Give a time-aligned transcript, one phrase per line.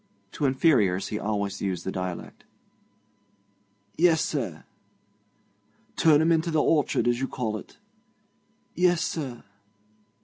[0.31, 2.43] To inferiors he always used the dialect.
[3.99, 4.63] 'Yes, sir.'
[5.95, 7.77] 'Turn 'em into th' orchard, as you call it.'
[8.73, 9.43] 'Yes, sir.'